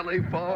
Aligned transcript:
ela 0.00 0.14
e 0.14 0.22
fala. 0.24 0.49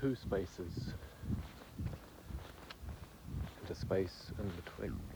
two 0.00 0.14
spaces 0.14 0.94
and 3.60 3.70
a 3.70 3.74
space 3.74 4.32
in 4.38 4.50
between. 4.50 5.15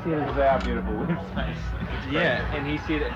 see 0.04 0.10
it. 0.10 0.18
It's 0.18 0.36
that 0.36 0.64
beautiful 0.64 0.92
website. 0.92 1.56
yeah, 2.10 2.54
and 2.54 2.66
he 2.66 2.78
see 2.78 2.94
it. 2.94 3.12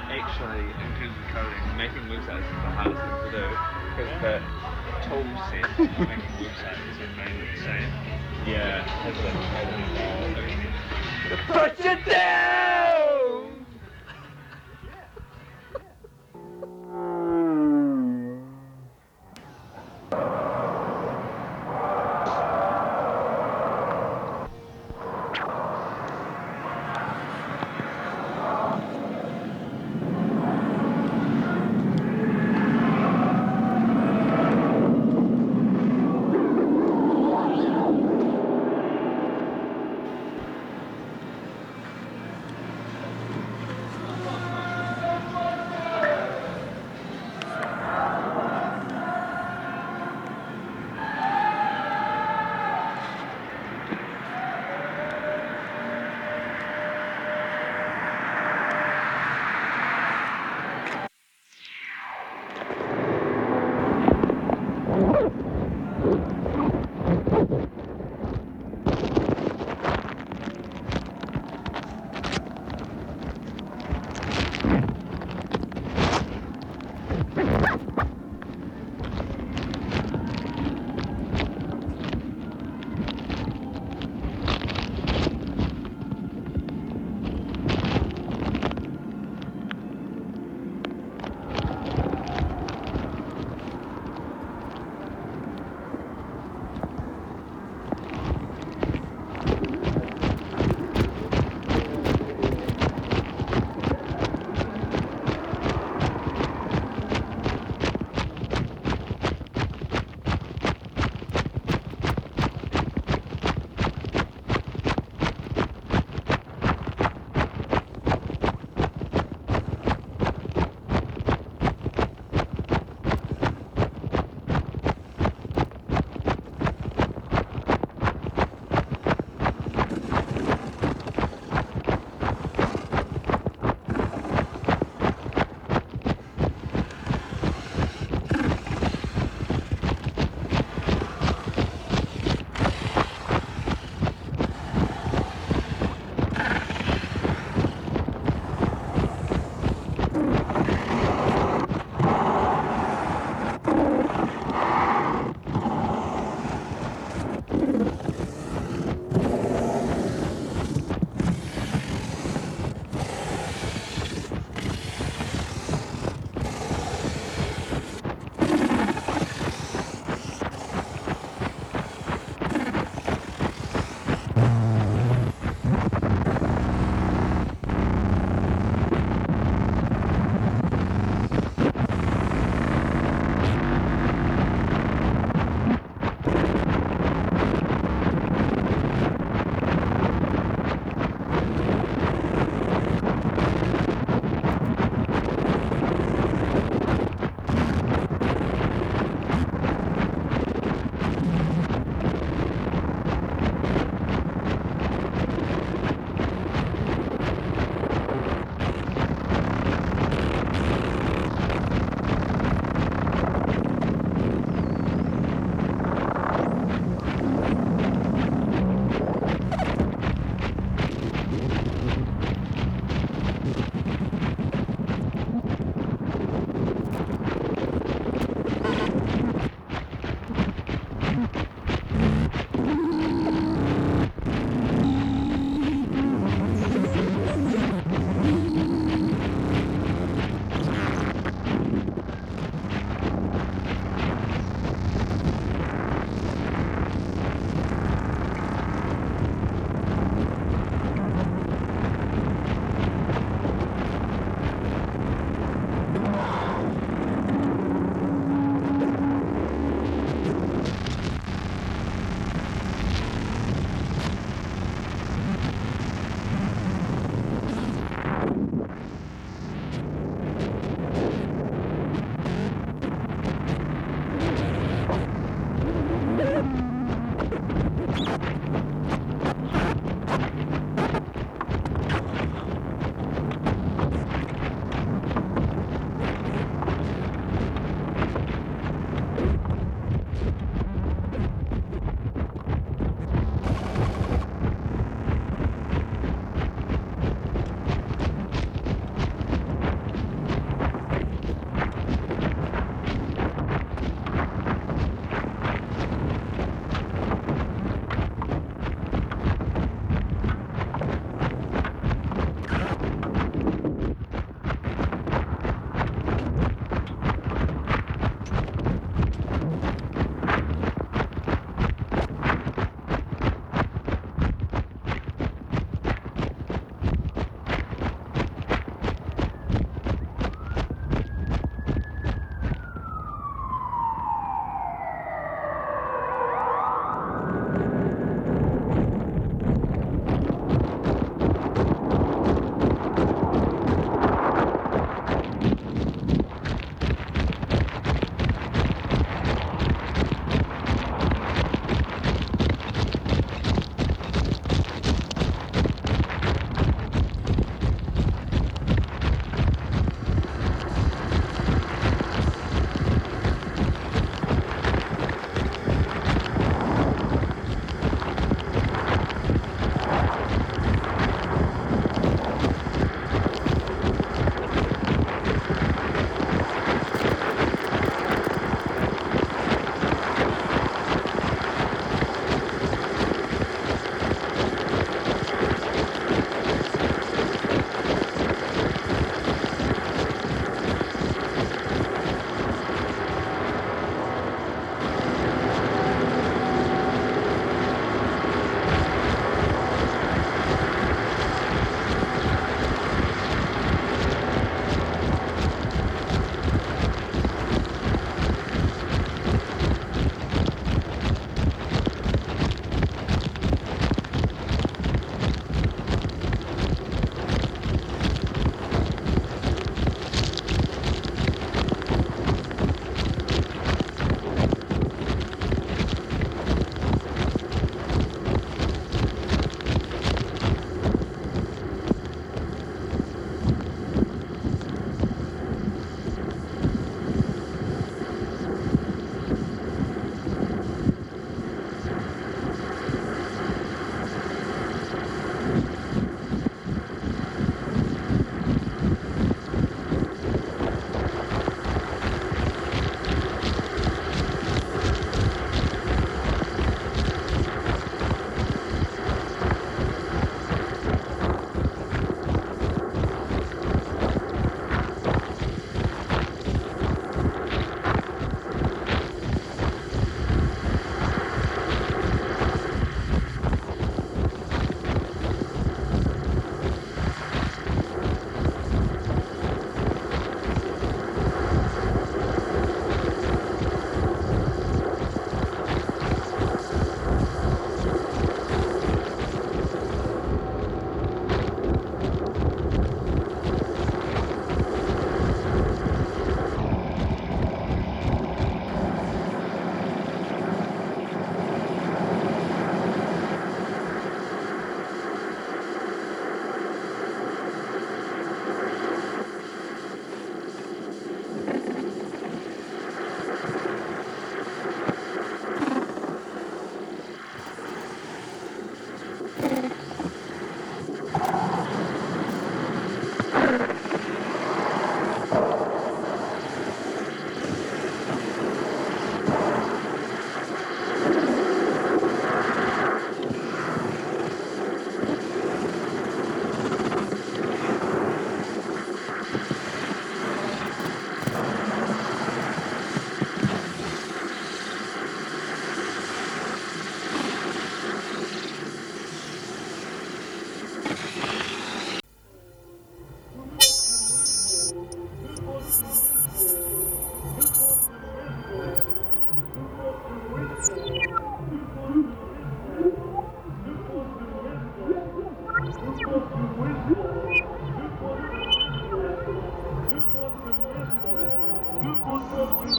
Oh, 572.36 572.73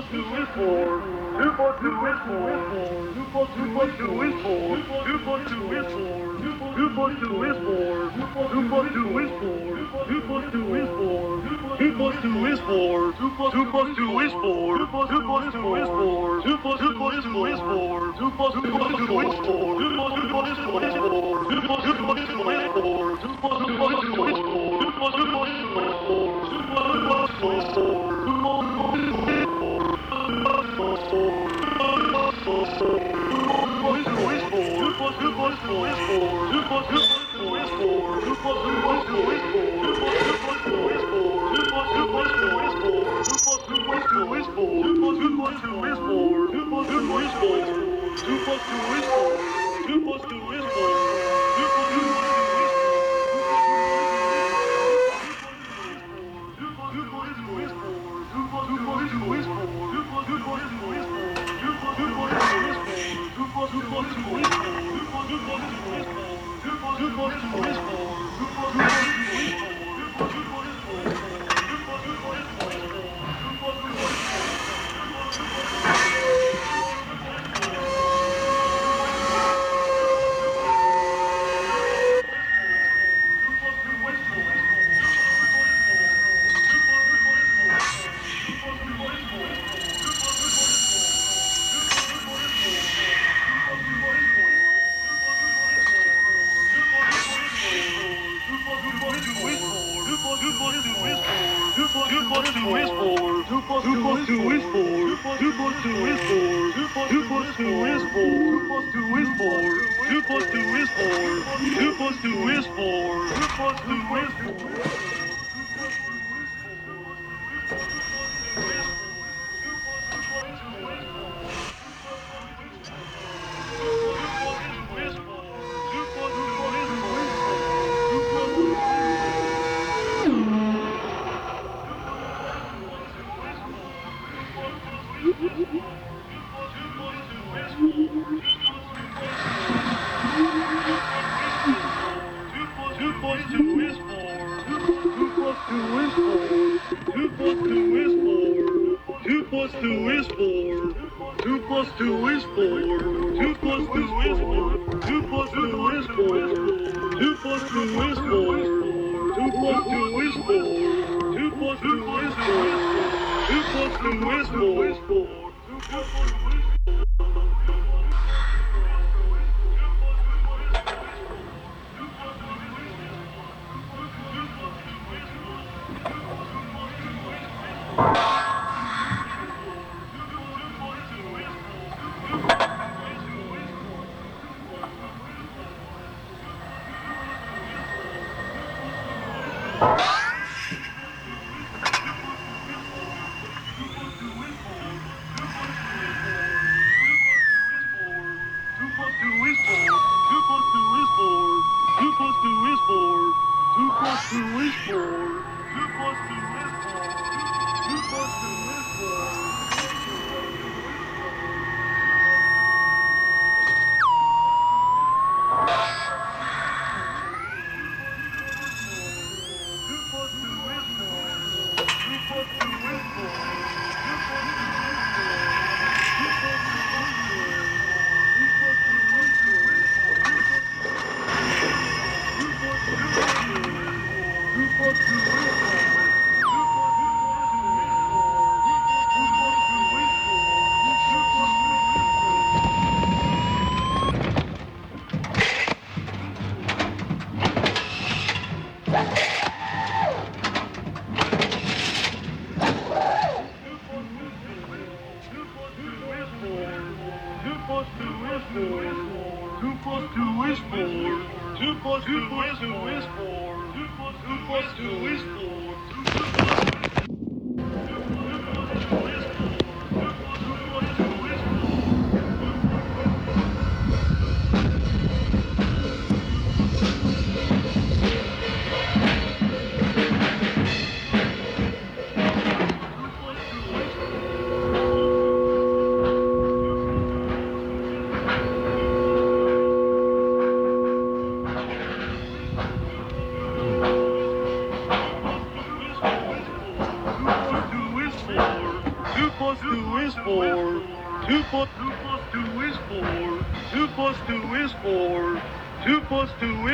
plus 0.00 0.12
two 0.12 0.34
is 0.34 0.48
four. 0.54 1.00
Two 1.40 1.52
plus 1.56 1.80
two 1.80 2.06
is 2.06 2.18
four. 2.24 2.50
Two 3.14 3.24
plus 3.32 3.48
two 3.56 3.66
plus 3.72 3.90
two 3.98 4.22
is 4.22 4.34
four. 4.42 4.76
Two 5.04 5.18
plus 5.24 5.48
two 5.48 5.72
is 5.72 5.86
four. 5.92 6.40
Two 6.40 6.88
plus 6.94 7.12
two 7.20 7.42
is 7.44 7.56
four. 7.60 8.10
Two 8.10 8.26
plus 8.32 8.92
two 8.92 9.18
is 9.18 9.30
four. 9.40 9.76
Two 10.08 10.20
plus 10.26 10.52
two 10.52 10.76
is 10.76 10.88
four. 10.88 11.42
Two 11.78 11.92
plus 11.96 12.14
two 12.22 12.46
is 12.46 12.60
four. 12.60 13.12
Two 13.12 13.30
plus 13.30 13.44
two 13.44 13.58
is 13.60 13.60
four. 13.60 13.60
Two 13.60 13.68
plus 13.70 13.92
two 13.92 14.16
is 14.16 14.30
four. 14.30 14.78
Two 14.80 14.96
plus 14.96 15.16
two 15.50 15.76
is 15.76 15.88
four. 15.90 16.40
Two 16.50 16.68
plus 16.70 17.34
two 17.40 17.50
is 17.50 17.60
four. 17.60 18.16
Two 18.16 18.30
plus 18.30 18.52
two 18.52 19.18
is 19.20 19.38
four. 19.44 19.78
Two 19.80 19.96
plus 19.96 20.14
two 20.16 20.38
is 20.40 20.96
four. 21.10 21.46
Two 21.50 21.60
plus 21.66 21.82
two 21.82 22.06
is 22.10 22.28
four. 22.80 23.16
Two 23.20 23.32
plus 23.36 23.54
two 23.60 23.84
is 23.84 24.38
four. 24.40 24.80
Two 24.80 24.92
plus 24.96 25.14
two 27.40 27.50
is 27.50 27.74
four. 27.74 28.09
Plus 32.80 32.96
two 46.88 48.70
two 48.70 48.94
is 48.94 49.04
four. 49.04 49.36
Two 49.86 50.00
plus 50.06 50.22
two 50.28 50.52
is 50.52 50.74
four. 50.74 50.89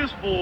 this 0.07 0.15
bull 0.23 0.36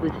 with 0.00 0.19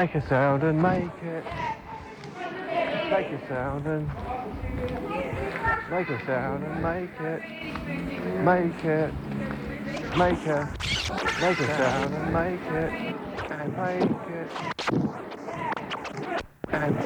Make 0.00 0.14
a 0.14 0.26
sound 0.28 0.62
and 0.62 0.82
make 0.82 1.22
it. 1.22 1.44
Make 3.10 3.26
a 3.26 3.40
sound 3.48 3.86
and 3.86 4.08
make 5.90 6.08
a 6.08 6.24
sound 6.24 6.64
and 6.64 6.82
make 6.82 7.20
it. 7.20 7.42
Make 8.42 8.82
it. 8.82 9.12
Make 10.16 10.46
a 10.46 10.72
make 11.42 11.60
a 11.60 11.66
sound 11.76 12.14
and 12.14 12.32
make 12.32 12.64
it. 12.72 12.92
And 13.50 13.76
make 13.76 14.10
it. 14.38 14.50
And 16.72 16.96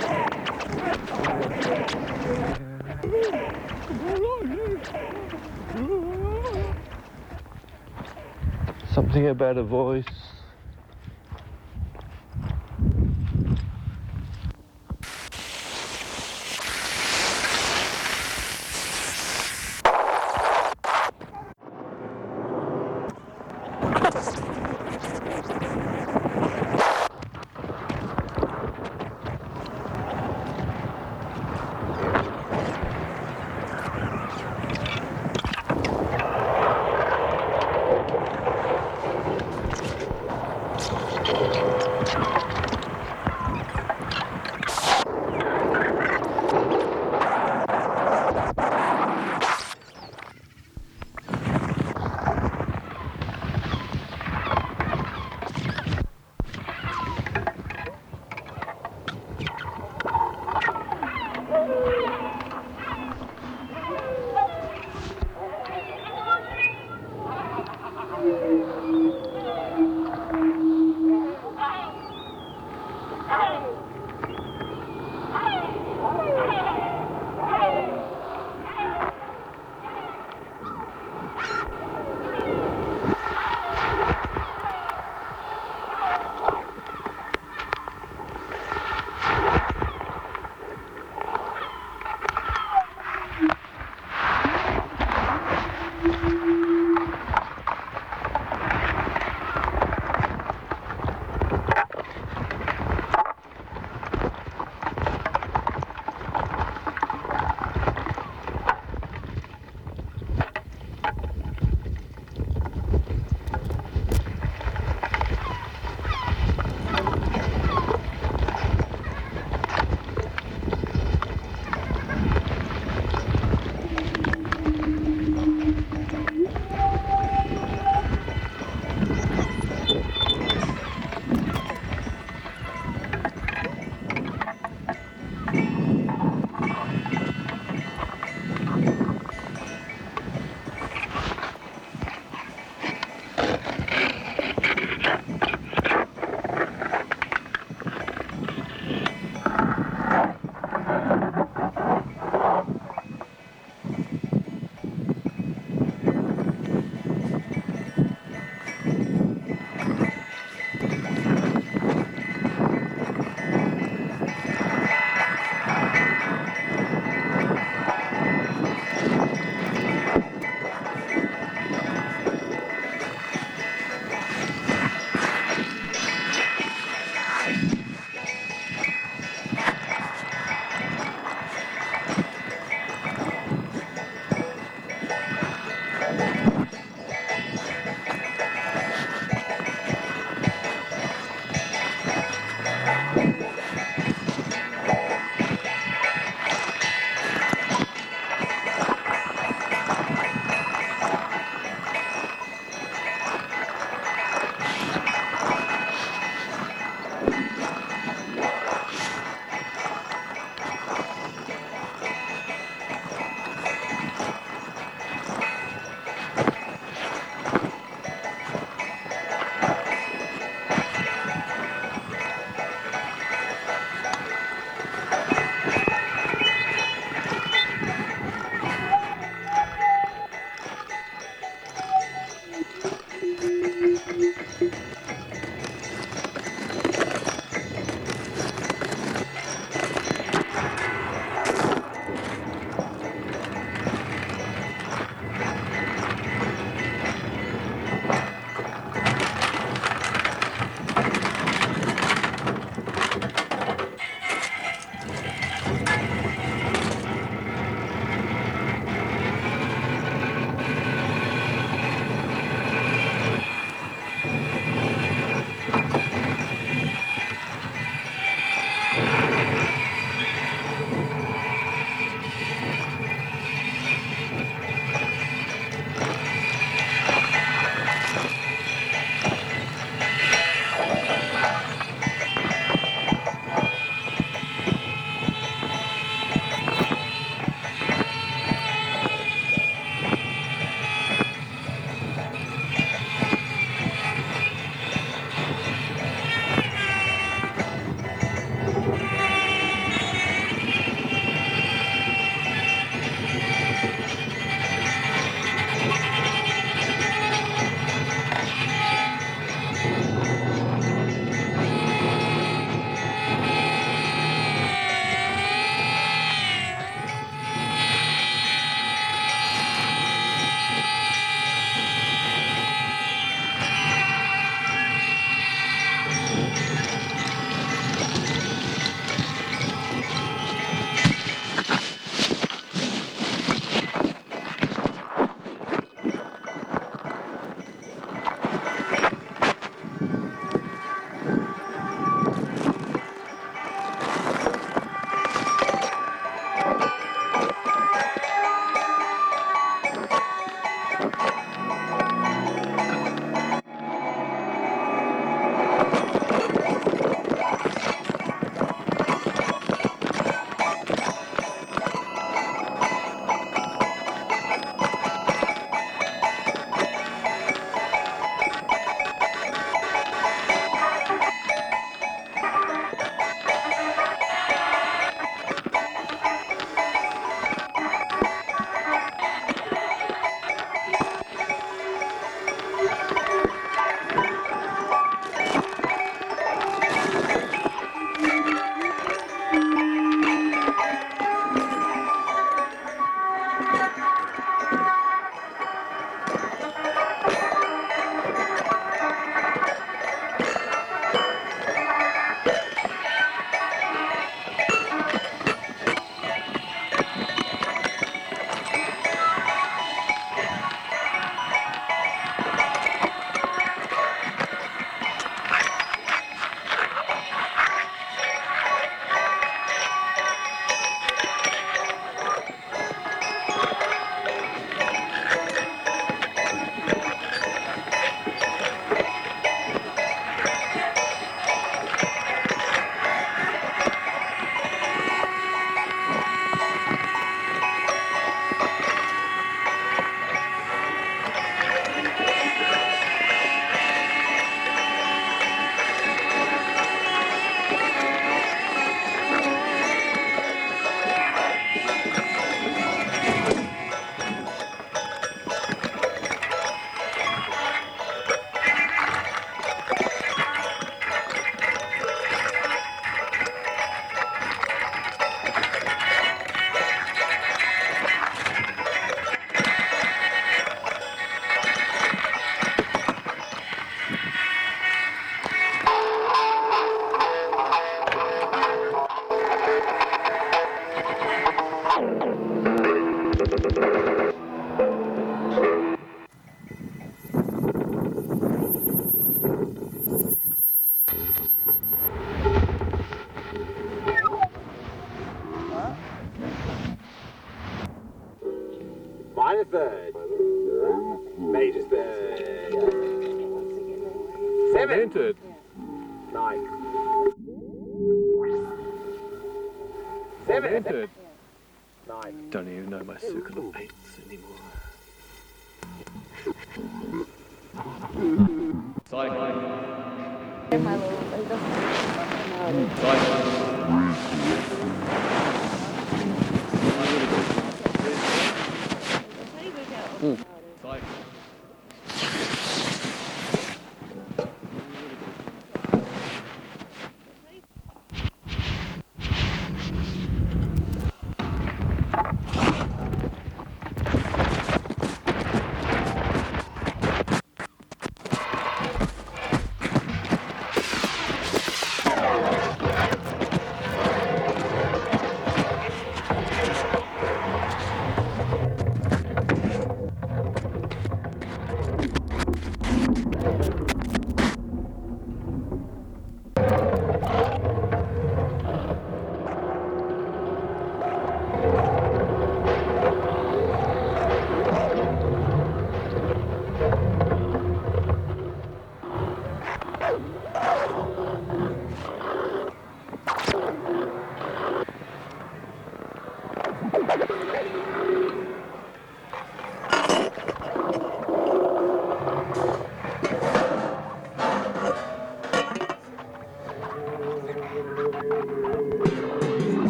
Something 8.95 9.27
about 9.27 9.59
a 9.59 9.65
voice. 9.65 10.14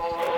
Oh. 0.00 0.37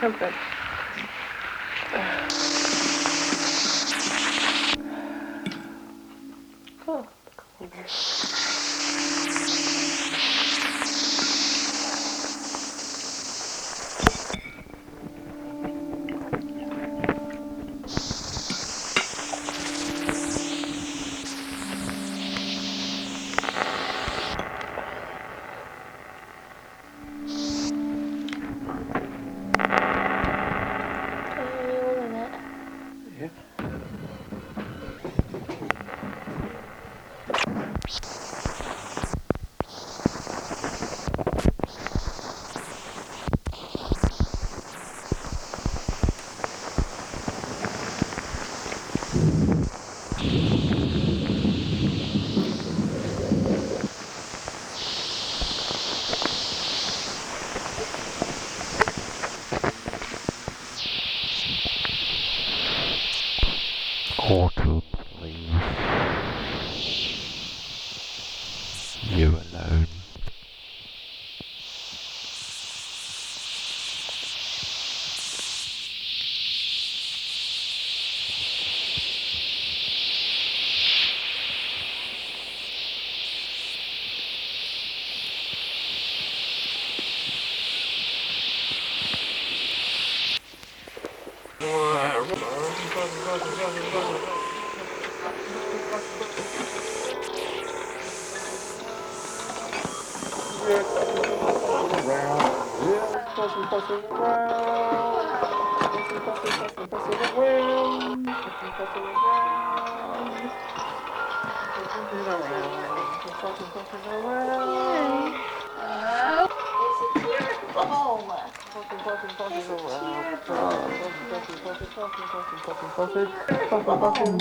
But 0.00 0.22
I 0.22 0.45
Too 103.86 104.02